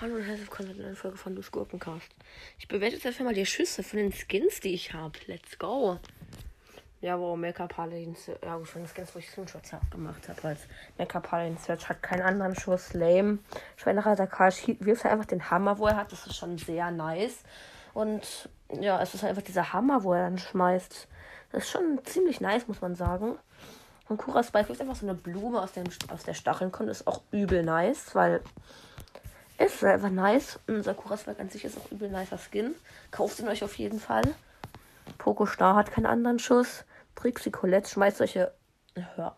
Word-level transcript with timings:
Hallo 0.00 0.16
und 0.16 0.22
herzlich 0.22 0.48
willkommen 0.48 0.74
zu 0.76 0.84
einer 0.84 0.96
Folge 0.96 1.16
von 1.16 1.34
Lus 1.36 1.52
Gurkencast. 1.52 2.08
Ich 2.58 2.66
bewerte 2.66 2.96
jetzt 2.96 3.06
einfach 3.06 3.24
mal 3.24 3.34
die 3.34 3.46
Schüsse 3.46 3.84
von 3.84 3.98
den 3.98 4.12
Skins, 4.12 4.58
die 4.58 4.74
ich 4.74 4.92
habe. 4.92 5.16
Let's 5.26 5.58
go! 5.58 5.98
Ja, 7.00 7.18
wow, 7.20 7.36
Mecha 7.36 7.68
Paladin 7.68 8.16
Ja, 8.44 8.56
gut, 8.56 8.68
von 8.68 8.82
den 8.82 8.88
Skins, 8.88 9.14
wo 9.14 9.20
ich 9.20 9.30
Screenshots 9.30 9.70
gemacht 9.90 10.28
habe. 10.28 10.48
Als 10.48 10.60
Mecha 10.98 11.20
Paladin 11.20 11.56
Search 11.56 11.88
hat 11.88 12.02
keinen 12.02 12.22
anderen 12.22 12.56
Schuss. 12.56 12.94
Lame. 12.94 13.38
Schweinereiter 13.76 14.26
Karl 14.26 14.52
wirft 14.80 15.04
halt 15.04 15.12
einfach 15.12 15.26
den 15.26 15.50
Hammer, 15.50 15.78
wo 15.78 15.86
er 15.86 15.96
hat. 15.96 16.10
Das 16.10 16.26
ist 16.26 16.36
schon 16.36 16.58
sehr 16.58 16.90
nice. 16.90 17.44
Und 17.94 18.48
ja, 18.80 19.00
es 19.00 19.14
ist 19.14 19.22
einfach 19.22 19.42
dieser 19.42 19.72
Hammer, 19.72 20.02
wo 20.02 20.14
er 20.14 20.24
dann 20.24 20.38
schmeißt. 20.38 21.08
Das 21.52 21.64
ist 21.64 21.70
schon 21.70 22.00
ziemlich 22.04 22.40
nice, 22.40 22.66
muss 22.66 22.80
man 22.80 22.94
sagen. 22.94 23.38
Und 24.08 24.18
Kura 24.18 24.42
Spike 24.42 24.68
wirft 24.68 24.80
einfach 24.80 24.96
so 24.96 25.06
eine 25.06 25.14
Blume 25.14 25.60
aus, 25.60 25.72
dem, 25.72 25.84
aus 26.12 26.24
der 26.24 26.34
Stacheln 26.34 26.72
kommt. 26.72 26.90
Ist 26.90 27.06
auch 27.06 27.22
übel 27.30 27.62
nice, 27.62 28.14
weil 28.14 28.42
ist 29.58 29.84
einfach 29.84 30.10
nice. 30.10 30.58
Und 30.66 30.82
Sakura 30.82 31.16
Swag 31.16 31.38
an 31.38 31.48
sich 31.48 31.64
ist 31.64 31.78
auch 31.78 31.90
übel 31.90 32.10
nicer 32.10 32.38
Skin. 32.38 32.74
Kauft 33.10 33.38
ihn 33.38 33.48
euch 33.48 33.62
auf 33.62 33.76
jeden 33.78 34.00
Fall. 34.00 34.22
Poco 35.18 35.46
Star 35.46 35.76
hat 35.76 35.92
keinen 35.92 36.06
anderen 36.06 36.38
Schuss. 36.38 36.84
Trixie 37.14 37.50
Colette 37.50 37.88
schmeißt 37.88 38.18
solche 38.18 38.52
Hör 38.94 39.34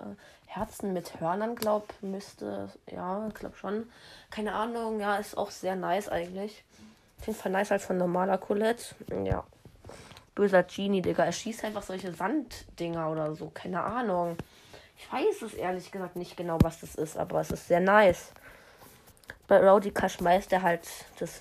Herzen 0.46 0.92
mit 0.92 1.20
Hörnern, 1.20 1.56
glaub, 1.56 1.92
müsste. 2.01 2.70
Ja, 2.90 3.28
glaub 3.34 3.56
schon. 3.56 3.88
Keine 4.30 4.54
Ahnung, 4.54 5.01
ja, 5.01 5.16
ist 5.16 5.37
auch 5.37 5.51
sehr 5.51 5.74
nice 5.74 6.09
eigentlich. 6.09 6.65
Auf 7.18 7.26
jeden 7.26 7.38
Fall 7.38 7.52
nice 7.52 7.70
halt 7.70 7.82
von 7.82 7.98
normaler 7.98 8.38
Colette. 8.38 8.95
Ja. 9.24 9.45
Böser 10.34 10.62
Genie, 10.65 11.02
Digga. 11.02 11.24
Er 11.24 11.33
schießt 11.33 11.65
einfach 11.65 11.83
solche 11.83 12.12
Sanddinger 12.12 13.11
oder 13.11 13.34
so. 13.34 13.51
Keine 13.51 13.83
Ahnung. 13.83 14.37
Ich 14.97 15.12
weiß 15.12 15.43
es 15.43 15.55
ehrlich 15.55 15.91
gesagt 15.91 16.16
nicht 16.16 16.37
genau, 16.37 16.59
was 16.63 16.80
das 16.80 16.95
ist, 16.95 17.16
aber 17.16 17.41
es 17.41 17.51
ist 17.51 17.68
sehr 17.68 17.80
nice. 17.80 18.32
Bei 19.46 19.59
Rowdika 19.59 20.09
schmeißt 20.09 20.52
er 20.52 20.63
halt 20.63 20.88
das, 21.18 21.41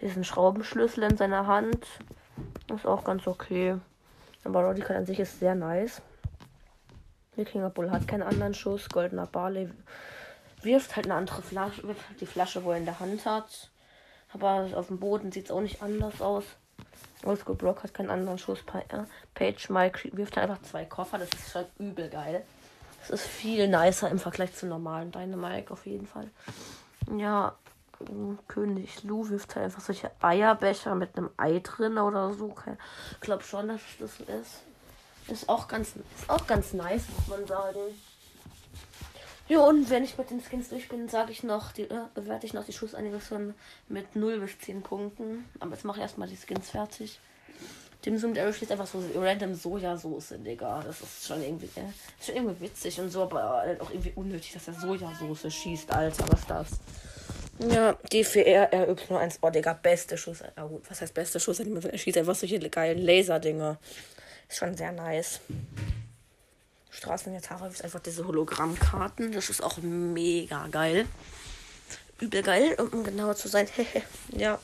diesen 0.00 0.24
Schraubenschlüssel 0.24 1.04
in 1.04 1.16
seiner 1.16 1.46
Hand. 1.46 1.86
Ist 2.74 2.86
auch 2.86 3.04
ganz 3.04 3.26
okay. 3.26 3.76
Aber 4.44 4.64
Rowdika 4.64 4.94
an 4.94 5.06
sich 5.06 5.20
ist 5.20 5.40
sehr 5.40 5.54
nice. 5.54 6.02
Wikinger 7.36 7.70
Bull 7.70 7.90
hat 7.90 8.06
keinen 8.06 8.22
anderen 8.22 8.54
Schuss. 8.54 8.88
Goldener 8.88 9.26
Barley 9.26 9.70
wirft 10.62 10.96
halt 10.96 11.06
eine 11.06 11.14
andere 11.14 11.42
Flasche, 11.42 11.82
halt 11.86 11.96
die 12.20 12.26
Flasche, 12.26 12.64
wo 12.64 12.72
er 12.72 12.78
in 12.78 12.84
der 12.84 13.00
Hand 13.00 13.24
hat. 13.26 13.70
Aber 14.32 14.68
auf 14.74 14.88
dem 14.88 14.98
Boden 14.98 15.30
sieht 15.30 15.46
es 15.46 15.50
auch 15.50 15.60
nicht 15.60 15.82
anders 15.82 16.20
aus. 16.20 16.44
Oldschool 17.24 17.54
Brock 17.54 17.82
hat 17.82 17.94
keinen 17.94 18.10
anderen 18.10 18.38
Schuss. 18.38 18.60
Page 19.34 19.70
Mike 19.70 20.10
wirft 20.12 20.36
halt 20.36 20.50
einfach 20.50 20.62
zwei 20.62 20.84
Koffer. 20.84 21.18
Das 21.18 21.28
ist 21.28 21.52
schon 21.52 21.64
übel 21.78 22.08
geil. 22.08 22.44
Das 23.00 23.10
ist 23.20 23.26
viel 23.26 23.68
nicer 23.68 24.10
im 24.10 24.18
Vergleich 24.18 24.54
zu 24.54 24.66
normalen 24.66 25.12
Dynamite 25.12 25.70
auf 25.70 25.86
jeden 25.86 26.06
Fall. 26.06 26.30
Ja, 27.18 27.54
König 28.48 29.02
Lu 29.04 29.28
wirft 29.28 29.54
halt 29.54 29.66
einfach 29.66 29.80
solche 29.80 30.10
Eierbecher 30.20 30.94
mit 30.94 31.16
einem 31.16 31.30
Ei 31.36 31.60
drin 31.60 31.98
oder 31.98 32.32
so. 32.32 32.54
Ich 33.12 33.20
glaube 33.20 33.42
schon, 33.42 33.68
dass 33.68 33.80
das 33.98 34.20
ist. 34.20 34.62
Ist 35.28 35.48
auch 35.48 35.68
ganz, 35.68 35.92
ist 36.18 36.28
auch 36.28 36.46
ganz 36.46 36.72
nice, 36.74 37.04
muss 37.16 37.28
man 37.28 37.46
sagen. 37.46 37.78
Ja, 39.46 39.60
und 39.60 39.90
wenn 39.90 40.04
ich 40.04 40.16
mit 40.16 40.30
den 40.30 40.40
Skins 40.40 40.70
durch 40.70 40.88
bin, 40.88 41.08
sage 41.08 41.32
ich 41.32 41.42
noch, 41.42 41.72
die, 41.72 41.82
äh, 41.82 42.06
bewerte 42.14 42.46
ich 42.46 42.54
noch 42.54 42.64
die 42.64 42.72
Schussanimation 42.72 43.54
mit 43.88 44.16
0 44.16 44.40
bis 44.40 44.58
10 44.58 44.82
Punkten. 44.82 45.44
Aber 45.60 45.72
jetzt 45.72 45.84
mache 45.84 45.98
ich 45.98 46.02
erstmal 46.02 46.28
die 46.28 46.36
Skins 46.36 46.70
fertig. 46.70 47.18
Dem 48.06 48.18
Zoom 48.18 48.36
Arrow 48.36 48.54
schießt 48.54 48.72
einfach 48.72 48.86
so 48.86 49.02
random 49.14 49.54
Sojasauce, 49.54 50.34
Digga. 50.38 50.82
Das 50.82 51.00
ist 51.00 51.26
schon 51.26 51.42
irgendwie, 51.42 51.68
äh, 51.76 51.84
ist 52.18 52.26
schon 52.26 52.36
irgendwie 52.36 52.60
witzig 52.62 52.98
und 53.00 53.10
so, 53.10 53.22
aber 53.22 53.42
halt 53.42 53.80
auch 53.80 53.90
irgendwie 53.90 54.12
unnötig, 54.14 54.52
dass 54.52 54.68
er 54.68 54.74
Sojasauce 54.74 55.52
schießt, 55.52 55.90
Alter. 55.90 56.24
Was 56.30 56.46
das? 56.46 56.68
Ja, 57.58 57.92
D4R, 58.10 58.70
RY1, 58.72 59.38
oh, 59.42 59.50
Digga, 59.50 59.74
beste 59.74 60.18
Schuss. 60.18 60.42
Ja, 60.56 60.64
gut, 60.64 60.82
was 60.88 61.00
heißt 61.00 61.14
beste 61.14 61.38
Schuss? 61.38 61.60
Er 61.60 61.98
schießt 61.98 62.18
einfach 62.18 62.34
solche 62.34 62.58
geilen 62.70 62.98
Laserdinger. 62.98 63.78
Ist 64.48 64.58
schon 64.58 64.74
sehr 64.74 64.92
nice. 64.92 65.40
Straßenjatara 66.94 67.66
ist 67.66 67.82
einfach 67.82 68.00
diese 68.00 68.26
Hologrammkarten. 68.26 69.32
Das 69.32 69.50
ist 69.50 69.62
auch 69.62 69.78
mega 69.78 70.68
geil. 70.68 71.06
Übel 72.20 72.42
geil, 72.42 72.74
um 72.78 73.02
genauer 73.02 73.34
zu 73.34 73.48
sein. 73.48 73.68
ja. 74.28 74.58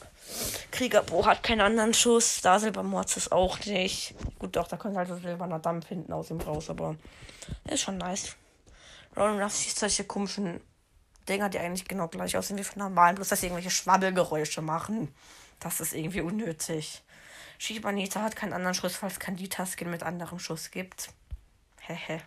Kriegerbro 0.70 1.26
hat 1.26 1.42
keinen 1.42 1.60
anderen 1.60 1.92
Schuss. 1.92 2.40
Da 2.40 2.60
Silbermords 2.60 3.16
ist 3.16 3.32
auch 3.32 3.58
nicht. 3.64 4.14
Gut, 4.38 4.54
doch, 4.54 4.68
da 4.68 4.76
kommt 4.76 4.96
halt 4.96 5.08
so 5.08 5.16
silberner 5.16 5.58
Dampf 5.58 5.88
hinten 5.88 6.12
aus 6.12 6.30
ihm 6.30 6.40
raus, 6.40 6.70
aber 6.70 6.94
ist 7.68 7.80
schon 7.80 7.98
nice. 7.98 8.36
Roland 9.16 9.42
Ruff 9.42 9.56
schießt 9.56 9.80
solche 9.80 10.04
komischen 10.04 10.60
Dinger, 11.28 11.48
die 11.48 11.58
eigentlich 11.58 11.88
genau 11.88 12.06
gleich 12.06 12.36
aussehen 12.36 12.58
wie 12.58 12.64
von 12.64 12.78
normalen, 12.78 13.16
bloß 13.16 13.28
dass 13.28 13.40
sie 13.40 13.46
irgendwelche 13.46 13.70
Schwabbelgeräusche 13.70 14.62
machen. 14.62 15.12
Das 15.58 15.80
ist 15.80 15.94
irgendwie 15.94 16.20
unnötig. 16.20 17.02
Shibanita 17.58 18.22
hat 18.22 18.36
keinen 18.36 18.52
anderen 18.52 18.74
Schuss, 18.74 18.94
falls 18.94 19.18
Candita-Skin 19.18 19.90
mit 19.90 20.04
anderem 20.04 20.38
Schuss 20.38 20.70
gibt. 20.70 21.10
Hehe. 21.94 22.22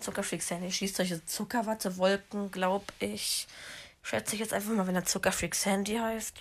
Zuckerfreak 0.00 0.42
Sandy 0.42 0.70
schießt 0.70 0.96
solche 0.96 1.24
Zuckerwattewolken, 1.24 2.50
glaub 2.50 2.84
ich. 2.98 3.46
Schätze 4.02 4.34
ich 4.34 4.40
jetzt 4.40 4.52
einfach 4.52 4.72
mal, 4.72 4.86
wenn 4.86 4.96
er 4.96 5.04
Zuckerfreak 5.04 5.54
Sandy 5.54 5.96
heißt. 5.96 6.34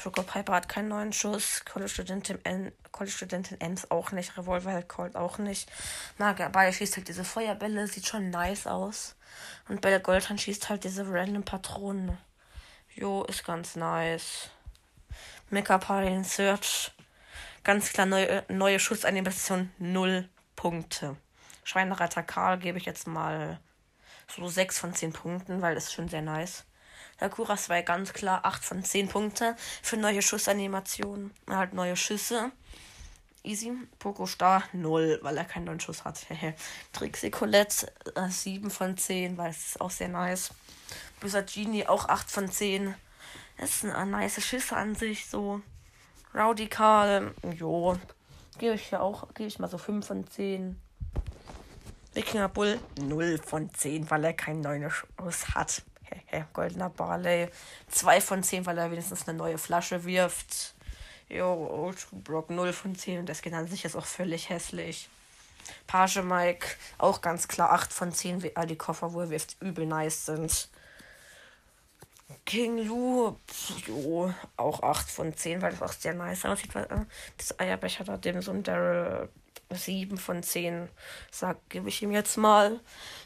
Choco 0.00 0.22
Piper 0.22 0.54
hat 0.54 0.68
keinen 0.68 0.88
neuen 0.88 1.12
Schuss. 1.12 1.64
College-Studentin 1.64 2.40
Ems 3.60 3.90
auch 3.90 4.12
nicht. 4.12 4.36
Revolver 4.36 4.82
Colt 4.82 5.16
auch 5.16 5.38
nicht. 5.38 5.70
Mager 6.18 6.48
Bayer 6.50 6.72
schießt 6.72 6.96
halt 6.96 7.08
diese 7.08 7.24
Feuerbälle. 7.24 7.86
Sieht 7.86 8.06
schon 8.06 8.30
nice 8.30 8.66
aus. 8.66 9.16
Und 9.68 9.80
bei 9.80 9.90
der 9.90 10.00
Goldhand 10.00 10.40
schießt 10.40 10.68
halt 10.68 10.84
diese 10.84 11.08
random 11.08 11.44
Patronen. 11.44 12.18
Jo, 12.94 13.24
ist 13.24 13.44
ganz 13.44 13.76
nice. 13.76 14.50
Mecha 15.50 15.78
Party 15.78 16.22
Search. 16.24 16.92
Ganz 17.62 17.92
klar 17.92 18.06
neue, 18.06 18.44
neue 18.48 18.78
Schussanimation. 18.78 19.72
Null 19.78 20.28
Punkte. 20.64 21.14
Schweinereiter 21.62 22.22
Karl 22.22 22.56
gebe 22.56 22.78
ich 22.78 22.86
jetzt 22.86 23.06
mal 23.06 23.60
so 24.34 24.48
6 24.48 24.78
von 24.78 24.94
10 24.94 25.12
Punkten, 25.12 25.60
weil 25.60 25.74
das 25.74 25.84
ist 25.84 25.92
schon 25.92 26.08
sehr 26.08 26.22
nice. 26.22 26.64
Sakura 27.20 27.58
2 27.58 27.82
ganz 27.82 28.14
klar 28.14 28.46
8 28.46 28.64
von 28.64 28.82
10 28.82 29.08
Punkte 29.08 29.56
für 29.82 29.98
neue 29.98 30.22
Schussanimationen. 30.22 31.34
Halt 31.50 31.74
neue 31.74 31.96
Schüsse. 31.96 32.50
Easy. 33.42 33.72
Poco 33.98 34.24
Star 34.24 34.62
0, 34.72 35.18
weil 35.20 35.36
er 35.36 35.44
keinen 35.44 35.64
neuen 35.64 35.80
Schuss 35.80 36.02
hat. 36.06 36.24
Trixie 36.94 37.30
Colette 37.30 37.92
äh, 38.14 38.30
7 38.30 38.70
von 38.70 38.96
10, 38.96 39.36
weil 39.36 39.50
es 39.50 39.66
ist 39.66 39.80
auch 39.82 39.90
sehr 39.90 40.08
nice. 40.08 40.54
Böser 41.20 41.42
Genie 41.42 41.86
auch 41.86 42.08
8 42.08 42.30
von 42.30 42.50
10. 42.50 42.94
Das 43.58 43.82
sind 43.82 43.90
äh, 43.90 44.06
nice 44.06 44.42
Schüsse 44.42 44.76
an 44.76 44.94
sich 44.94 45.26
so. 45.26 45.60
Rowdy 46.34 46.68
Karl, 46.68 47.34
jo. 47.54 47.98
Gebe 48.58 48.74
ich 48.74 48.90
ja 48.90 49.00
auch, 49.00 49.34
gebe 49.34 49.48
ich 49.48 49.58
mal 49.58 49.68
so 49.68 49.78
5 49.78 50.06
von 50.06 50.26
10. 50.28 50.80
Wikinger 52.14 52.48
Bull 52.48 52.78
0 53.00 53.38
von 53.38 53.72
10, 53.72 54.08
weil 54.10 54.24
er 54.24 54.32
keinen 54.34 54.60
neuen 54.60 54.88
Schuss 54.90 55.54
hat. 55.54 55.82
Goldener 56.52 56.90
Barley 56.90 57.48
2 57.88 58.20
von 58.20 58.42
10, 58.42 58.66
weil 58.66 58.78
er 58.78 58.90
wenigstens 58.90 59.26
eine 59.28 59.36
neue 59.36 59.58
Flasche 59.58 60.04
wirft. 60.04 60.74
Jo, 61.28 61.92
Brock 62.12 62.50
0 62.50 62.72
von 62.72 62.94
10 62.94 63.20
und 63.20 63.28
das 63.28 63.38
Skin 63.38 63.54
an 63.54 63.66
sich 63.66 63.84
ist 63.84 63.96
auch 63.96 64.06
völlig 64.06 64.50
hässlich. 64.50 65.08
Page 65.86 66.22
Mike 66.22 66.66
auch 66.98 67.20
ganz 67.22 67.48
klar 67.48 67.72
8 67.72 67.92
von 67.92 68.12
10, 68.12 68.42
wie 68.42 68.54
all 68.56 68.66
die 68.66 68.76
Koffer, 68.76 69.12
wo 69.12 69.20
er 69.20 69.30
wirft, 69.30 69.56
übel 69.60 69.86
nice 69.86 70.26
sind. 70.26 70.68
King 72.46 72.86
Lu, 72.86 73.36
jo, 73.86 74.32
auch 74.56 74.82
8 74.82 75.10
von 75.10 75.34
10, 75.34 75.62
weil 75.62 75.72
das 75.72 75.82
auch 75.82 75.92
sehr 75.92 76.14
nice 76.14 76.44
aussieht. 76.44 76.74
Weil, 76.74 76.84
äh, 76.84 77.04
das 77.36 77.58
Eierbecher 77.58 78.04
da 78.04 78.16
dem 78.16 78.40
so 78.42 78.52
ein 78.52 78.62
Daryl 78.62 79.28
7 79.70 80.16
von 80.16 80.42
10 80.42 80.88
sagt, 81.30 81.70
gebe 81.70 81.88
ich 81.88 82.02
ihm 82.02 82.12
jetzt 82.12 82.36
mal. 82.36 82.80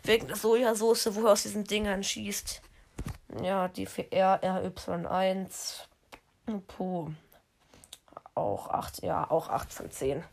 Wegen 0.04 0.28
der 0.28 0.36
Sojasauce, 0.36 1.14
wo 1.14 1.26
er 1.26 1.32
aus 1.32 1.42
diesen 1.42 1.64
Dingern 1.64 2.02
schießt. 2.02 2.62
Ja, 3.42 3.68
die 3.68 3.86
für 3.86 4.10
R, 4.10 4.42
RY1. 4.42 5.86
Puh. 6.66 7.10
Auch 8.34 8.68
8, 8.68 9.02
ja, 9.02 9.30
auch 9.30 9.48
8 9.48 9.72
von 9.72 9.90
10. 9.90 10.24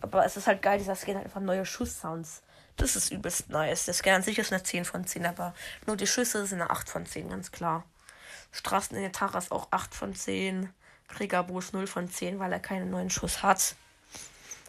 Aber 0.00 0.24
es 0.24 0.36
ist 0.36 0.46
halt 0.46 0.62
geil, 0.62 0.78
dieser 0.78 0.96
Skin 0.96 1.16
hat 1.16 1.24
einfach 1.24 1.40
neue 1.40 1.66
Schusssounds. 1.66 2.42
Das 2.76 2.96
ist 2.96 3.10
übelst 3.10 3.50
nice. 3.50 3.84
Der 3.84 3.94
Skin 3.94 4.14
an 4.14 4.22
sich 4.22 4.38
ist 4.38 4.52
eine 4.52 4.62
10 4.62 4.86
von 4.86 5.06
10, 5.06 5.26
aber 5.26 5.54
nur 5.86 5.96
die 5.96 6.06
Schüsse 6.06 6.46
sind 6.46 6.62
eine 6.62 6.70
8 6.70 6.88
von 6.88 7.04
10, 7.04 7.28
ganz 7.28 7.52
klar. 7.52 7.84
Straßen 8.52 8.96
in 8.96 9.12
Taras 9.12 9.50
auch 9.50 9.68
8 9.70 9.94
von 9.94 10.14
10. 10.14 10.72
Kriegerbusch 11.08 11.72
0 11.72 11.86
von 11.86 12.08
10, 12.08 12.38
weil 12.38 12.52
er 12.52 12.60
keinen 12.60 12.90
neuen 12.90 13.10
Schuss 13.10 13.42
hat. 13.42 13.74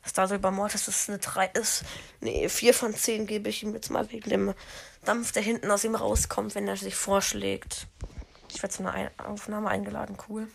Star 0.06 0.28
Silver 0.28 0.52
Mortis 0.52 0.88
ist 0.88 1.10
eine 1.10 1.20
3 1.20 1.48
ist. 1.48 1.84
Nee, 2.20 2.50
4 2.50 2.74
von 2.74 2.96
10 2.96 3.28
gebe 3.28 3.50
ich 3.50 3.62
ihm 3.64 3.74
jetzt 3.74 3.92
mal 3.92 4.10
wegen 4.12 4.30
dem 4.30 4.54
Dampf, 5.06 5.32
der 5.32 5.44
hinten 5.44 5.70
aus 5.70 5.84
ihm 5.84 5.96
rauskommt, 5.96 6.56
wenn 6.56 6.68
er 6.68 6.78
sich 6.78 6.96
vorschlägt. 6.96 7.88
Ich 8.50 8.62
werde 8.62 8.74
zu 8.74 8.82
einer 8.82 8.94
Ein 8.94 9.20
Aufnahme 9.20 9.70
eingeladen, 9.70 10.18
cool. 10.28 10.48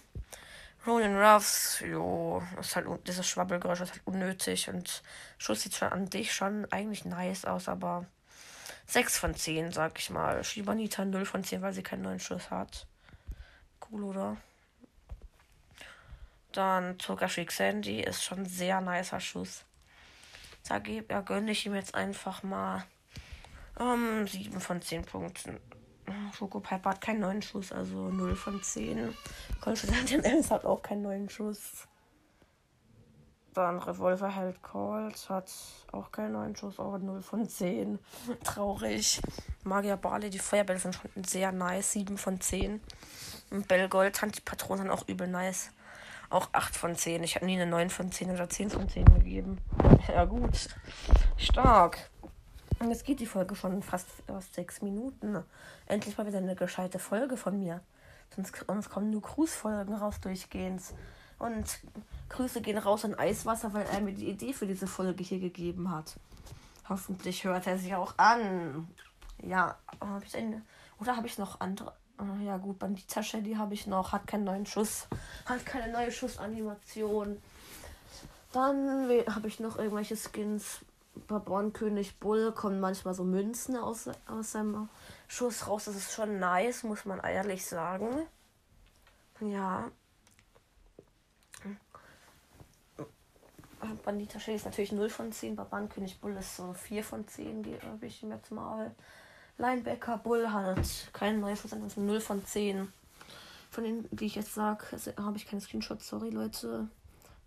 Ronin 0.87 1.17
Ruffs, 1.17 1.81
jo, 1.81 2.43
ist 2.61 2.77
halt, 2.77 2.87
dieses 3.09 3.27
Schwabbelgeräusch 3.27 3.81
ist 3.81 3.93
halt 3.93 4.03
unnötig 4.05 4.69
und 4.69 5.03
Schuss 5.37 5.63
sieht 5.63 5.75
schon 5.75 5.89
an 5.89 6.11
dich 6.11 6.33
schon 6.33 6.71
eigentlich 6.71 7.05
nice 7.05 7.45
aus, 7.45 7.69
aber 7.69 8.07
6 8.87 9.19
von 9.19 9.35
10, 9.35 9.73
sag 9.73 9.99
ich 9.99 10.11
mal. 10.11 10.45
Shibanita 10.45 11.05
0 11.05 11.27
von 11.27 11.43
10, 11.43 11.63
weil 11.63 11.73
sie 11.73 11.83
keinen 11.83 12.03
neuen 12.03 12.21
Schuss 12.21 12.51
hat. 12.51 12.87
Cool, 13.91 14.05
oder? 14.05 14.37
Dann 16.53 16.99
Togashi 16.99 17.47
Sandy 17.51 18.01
ist 18.01 18.25
schon 18.25 18.41
ein 18.41 18.47
sehr 18.47 18.81
nicer 18.81 19.21
Schuss. 19.21 19.65
Da 20.69 20.79
gebe, 20.79 21.13
ja, 21.13 21.21
gönne 21.21 21.53
ich 21.53 21.67
ihm 21.67 21.75
jetzt 21.75 21.95
einfach 21.95 22.43
mal 22.43 22.85
ähm, 23.79 24.27
7 24.27 24.61
von 24.61 24.81
10 24.81 25.05
Punkten. 25.05 25.61
Schoko 26.37 26.61
Piper 26.61 26.91
hat 26.91 27.01
keinen 27.01 27.21
neuen 27.21 27.43
Schuss, 27.43 27.73
also 27.73 28.11
0 28.11 28.37
von 28.37 28.63
10. 28.63 29.15
Confident 29.61 30.25
Ems 30.25 30.51
hat 30.51 30.65
auch 30.65 30.83
keinen 30.83 31.03
neuen 31.03 31.29
Schuss. 31.29 31.87
Dann 33.57 33.79
Revolver 33.79 34.29
Held 34.29 34.63
Calls 34.63 35.31
hat 35.31 35.51
auch 35.91 36.13
keinen 36.13 36.33
neuen 36.33 36.55
Schuss, 36.55 36.79
aber 36.79 36.99
0 36.99 37.23
von 37.23 37.49
10. 37.49 37.99
Traurig. 38.45 39.19
Magier 39.65 39.97
Barley, 39.97 40.29
die 40.29 40.39
Feuerbälle 40.39 40.79
sind 40.79 40.95
schon 40.95 41.25
sehr 41.25 41.53
nice, 41.53 41.93
7 41.93 42.19
von 42.19 42.39
10. 42.39 42.83
Und 43.51 43.67
Bellgold, 43.67 44.21
die 44.37 44.41
Patronen 44.43 44.83
sind 44.83 44.91
auch 44.91 45.09
übel 45.09 45.27
nice. 45.27 45.71
Auch 46.29 46.51
8 46.53 46.77
von 46.77 46.95
10. 46.95 47.23
Ich 47.23 47.35
habe 47.37 47.47
nie 47.47 47.55
eine 47.55 47.71
9 47.71 47.89
von 47.89 48.13
10 48.13 48.31
oder 48.31 48.47
10 48.47 48.69
von 48.69 48.89
10 48.89 49.07
gegeben. 49.07 49.59
Ja, 50.09 50.25
gut. 50.27 50.69
Stark. 51.39 52.11
Und 52.79 52.91
jetzt 52.91 53.07
geht 53.07 53.21
die 53.21 53.27
Folge 53.27 53.57
schon 53.57 53.83
fast, 53.83 54.07
fast 54.27 54.55
sechs 54.55 54.83
Minuten. 54.83 55.43
Endlich 55.87 56.17
mal 56.19 56.27
wieder 56.27 56.39
eine 56.39 56.55
gescheite 56.55 56.99
Folge 56.99 57.37
von 57.39 57.59
mir. 57.59 57.81
Sonst, 58.35 58.55
sonst 58.67 58.91
kommen 58.91 59.11
nur 59.11 59.23
Cruise-Folgen 59.23 59.95
raus 59.95 60.21
durchgehend. 60.21 60.83
Und 61.39 61.81
Grüße 62.29 62.61
gehen 62.61 62.79
raus 62.79 63.05
in 63.05 63.15
Eiswasser, 63.15 63.73
weil 63.73 63.87
er 63.87 64.01
mir 64.01 64.13
die 64.13 64.29
Idee 64.29 64.53
für 64.53 64.67
diese 64.67 64.87
Folge 64.87 65.23
hier 65.23 65.39
gegeben 65.39 65.91
hat. 65.91 66.17
Hoffentlich 66.89 67.45
hört 67.45 67.67
er 67.67 67.79
sie 67.79 67.95
auch 67.95 68.15
an. 68.17 68.89
Ja, 69.43 69.77
habe 70.01 70.25
ich 70.25 70.37
eine. 70.37 70.63
Oder 71.01 71.17
habe 71.17 71.27
ich 71.27 71.37
noch 71.39 71.61
andere? 71.61 71.93
Ah, 72.19 72.43
ja 72.43 72.57
gut, 72.57 72.79
Bandita 72.79 73.23
Shelly 73.23 73.55
habe 73.55 73.75
ich 73.75 73.87
noch, 73.87 74.13
hat 74.13 74.27
keinen 74.27 74.45
neuen 74.45 74.65
Schuss, 74.65 75.07
hat 75.45 75.67
keine 75.67 75.93
neue 75.93 76.11
Schussanimation. 76.11 77.43
Dann 78.53 79.11
habe 79.29 79.49
ich 79.49 79.61
noch 79.61 79.77
irgendwelche 79.77 80.17
Skins 80.17 80.81
bei 81.29 81.39
Bornkönig 81.39 82.19
Bull 82.19 82.53
kommen 82.53 82.81
manchmal 82.81 83.15
so 83.15 83.25
Münzen 83.25 83.77
aus, 83.77 84.09
aus 84.27 84.53
seinem 84.53 84.89
Schuss 85.29 85.67
raus. 85.67 85.87
Das 85.87 85.97
ist 85.97 86.13
schon 86.13 86.39
nice, 86.39 86.83
muss 86.83 87.05
man 87.05 87.21
ehrlich 87.21 87.67
sagen. 87.67 88.27
Ja. 89.41 89.91
Bandita 94.05 94.41
Shell 94.41 94.57
ist 94.57 94.65
natürlich 94.65 94.93
0 94.93 95.09
von 95.09 95.33
10. 95.33 95.57
Bei 95.57 95.65
Bornkönig 95.65 96.21
Bull 96.21 96.37
ist 96.37 96.57
so 96.57 96.73
4 96.73 97.05
von 97.05 97.27
10, 97.27 97.63
die 97.63 97.79
habe 97.81 98.07
ich 98.07 98.23
ihm 98.23 98.31
jetzt 98.31 98.51
mal. 98.51 98.95
Linebacker 99.59 100.19
Bull 100.19 100.51
hat 100.51 100.79
keinen 101.13 101.41
Neuschuss, 101.41 101.73
also 101.73 102.01
0 102.01 102.21
von 102.21 102.45
10. 102.45 102.93
Von 103.71 103.85
denen, 103.85 104.09
die 104.11 104.27
ich 104.27 104.35
jetzt 104.35 104.55
sage, 104.55 104.85
habe 105.19 105.37
ich 105.37 105.47
keine 105.47 105.61
Screenshots, 105.61 106.09
sorry 106.09 106.31
Leute. 106.31 106.89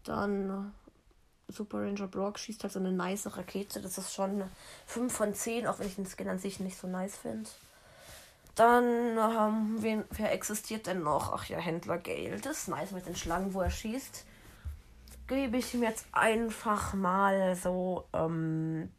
Dann 0.04 0.74
Super 1.48 1.80
Ranger 1.80 2.08
Brock 2.08 2.38
schießt 2.38 2.64
halt 2.64 2.74
so 2.74 2.80
eine 2.80 2.92
nice 2.92 3.36
Rakete. 3.36 3.82
Das 3.82 3.98
ist 3.98 4.14
schon 4.14 4.44
5 4.86 5.12
von 5.12 5.34
10, 5.34 5.68
auch 5.68 5.80
wenn 5.80 5.88
ich 5.88 5.96
den 5.96 6.06
Skin 6.06 6.30
an 6.30 6.40
sich 6.40 6.60
nicht 6.60 6.78
so 6.78 6.88
nice 6.88 7.18
finde. 7.18 7.50
Dann, 8.56 9.18
ähm, 9.18 10.06
wer 10.12 10.34
existiert 10.34 10.88
denn 10.88 11.02
noch? 11.04 11.32
Ach 11.34 11.46
ja, 11.46 11.58
Händler 11.58 11.98
Gale. 11.98 12.40
Das 12.42 12.60
ist 12.60 12.68
nice 12.68 12.92
mit 12.92 13.06
den 13.06 13.16
Schlangen, 13.16 13.54
wo 13.54 13.62
er 13.62 13.72
schießt. 13.72 14.26
Gebe 15.30 15.58
ich 15.58 15.74
ihm 15.76 15.84
jetzt 15.84 16.08
einfach 16.12 16.94
mal 16.94 17.56
so 17.56 18.04
ähm, 18.14 18.92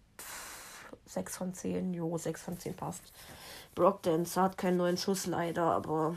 6 1.06 1.37
von 1.37 1.53
10. 1.53 1.93
Jo, 1.93 2.17
6 2.17 2.43
von 2.43 2.59
10 2.59 2.77
passt. 2.77 3.12
Brock 3.75 4.03
Dance 4.03 4.41
hat 4.41 4.56
keinen 4.56 4.77
neuen 4.77 4.97
Schuss 4.97 5.27
leider, 5.27 5.65
aber 5.65 6.17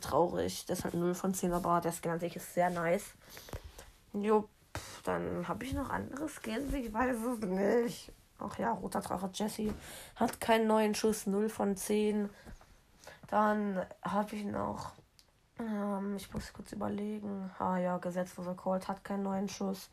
traurig. 0.00 0.66
Deshalb 0.66 0.94
0 0.94 1.14
von 1.14 1.32
10, 1.32 1.52
aber 1.52 1.80
der 1.80 1.92
Skin 1.92 2.10
an 2.10 2.20
sich 2.20 2.34
ist 2.34 2.54
sehr 2.54 2.70
nice. 2.70 3.14
Jo, 4.12 4.48
dann 5.04 5.46
habe 5.46 5.64
ich 5.64 5.72
noch 5.72 5.90
andere 5.90 6.28
Skins, 6.28 6.74
ich 6.74 6.92
weiß 6.92 7.16
es 7.16 7.46
nicht. 7.46 8.12
Ach 8.38 8.58
ja, 8.58 8.72
roter 8.72 9.00
Drache 9.00 9.30
Jesse 9.32 9.72
hat 10.16 10.40
keinen 10.40 10.66
neuen 10.66 10.94
Schuss, 10.94 11.26
0 11.26 11.48
von 11.48 11.76
10. 11.76 12.28
Dann 13.28 13.84
habe 14.02 14.36
ich 14.36 14.44
noch, 14.44 14.92
ähm, 15.58 16.16
ich 16.16 16.32
muss 16.32 16.52
kurz 16.52 16.72
überlegen. 16.72 17.50
Ah 17.58 17.78
ja, 17.78 17.98
gesetzloser 17.98 18.54
Colt 18.54 18.88
hat 18.88 19.04
keinen 19.04 19.22
neuen 19.22 19.48
Schuss. 19.48 19.90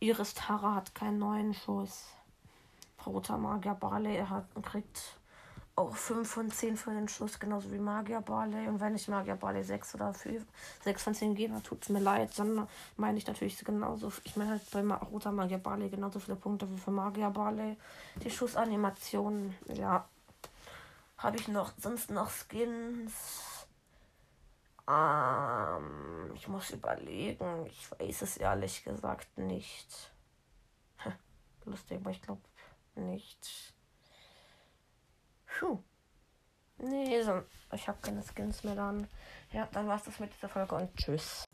Iris 0.00 0.34
Tara 0.34 0.74
hat 0.74 0.94
keinen 0.94 1.18
neuen 1.18 1.54
Schuss. 1.54 2.06
Roter 3.06 3.38
Magier 3.38 3.74
Barley 3.74 4.18
hat, 4.18 4.44
kriegt 4.62 5.18
auch 5.78 5.94
5 5.94 6.28
von 6.28 6.50
10 6.50 6.76
für 6.76 6.90
den 6.90 7.08
Schuss, 7.08 7.38
genauso 7.38 7.70
wie 7.70 7.78
Magier 7.78 8.20
Barley. 8.20 8.66
Und 8.68 8.80
wenn 8.80 8.96
ich 8.96 9.06
Magier 9.08 9.36
Barley 9.36 9.62
6 9.62 9.94
oder 9.94 10.12
5, 10.12 10.44
6 10.82 11.02
von 11.02 11.14
10 11.14 11.34
gebe, 11.34 11.62
tut 11.62 11.82
es 11.82 11.88
mir 11.88 12.00
leid. 12.00 12.36
Dann 12.36 12.66
meine 12.96 13.16
ich 13.16 13.26
natürlich 13.26 13.64
genauso. 13.64 14.12
Ich 14.24 14.36
meine 14.36 14.50
halt 14.50 14.70
bei 14.72 14.80
Roter 14.82 15.32
Magier 15.32 15.58
Barley 15.58 15.88
genauso 15.88 16.18
viele 16.18 16.36
Punkte 16.36 16.68
wie 16.70 16.78
für 16.78 16.90
Magier 16.90 17.30
Barley. 17.30 17.76
Die 18.22 18.30
Schussanimationen, 18.30 19.54
ja. 19.72 20.04
Habe 21.18 21.36
ich 21.36 21.48
noch 21.48 21.72
sonst 21.78 22.10
noch 22.10 22.30
Skins? 22.30 23.57
Ähm, 24.88 26.32
ich 26.34 26.48
muss 26.48 26.70
überlegen. 26.70 27.66
Ich 27.66 27.90
weiß 27.90 28.22
es 28.22 28.36
ehrlich 28.38 28.84
gesagt 28.84 29.36
nicht. 29.36 30.12
Lustig, 31.64 31.98
aber 31.98 32.10
ich 32.10 32.22
glaube 32.22 32.40
nicht. 32.94 33.74
Puh. 35.46 35.78
Nee, 36.78 37.22
so, 37.22 37.42
ich 37.72 37.88
habe 37.88 37.98
keine 38.00 38.22
Skins 38.22 38.64
mehr 38.64 38.76
dann. 38.76 39.08
Ja, 39.52 39.68
dann 39.72 39.88
war's 39.88 40.04
das 40.04 40.18
mit 40.20 40.32
dieser 40.32 40.48
Folge 40.48 40.76
und 40.76 40.94
tschüss. 40.96 41.44